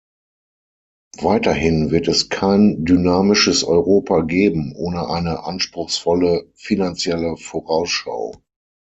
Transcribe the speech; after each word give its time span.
Weiterhin 1.21 1.91
wird 1.91 2.07
es 2.07 2.29
kein 2.29 2.83
dynamisches 2.85 3.63
Europa 3.63 4.21
geben 4.23 4.73
ohne 4.75 5.07
eine 5.07 5.43
anspruchsvolle 5.43 6.49
Finanzielle 6.55 7.37
Vorausschau. 7.37 8.33